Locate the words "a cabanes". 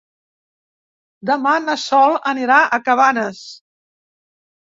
2.61-3.43